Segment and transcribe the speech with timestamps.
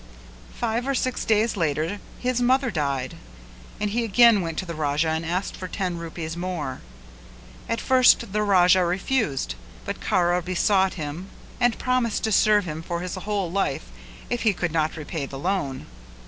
[0.55, 3.17] Five or six days later his mother died,
[3.79, 6.81] and he again went to the Raja and asked for ten rupees more;
[7.69, 9.53] at first the Raja refused
[9.85, 11.29] but Kara besought him
[11.59, 13.91] and promised to serve him for his whole life
[14.27, 15.85] if he could not repay the loan.